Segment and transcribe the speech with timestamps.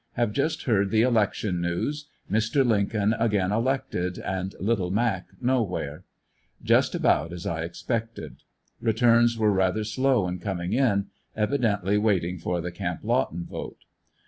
[0.13, 2.65] Have just heard the election news— Mr.
[2.65, 6.01] Lincoln again elected, and "Little Mac" now^here.
[6.63, 8.37] Just about as I expected.
[8.79, 13.77] Returns were rather slow in coming in, evidently waiting for the Camp Lawton vote.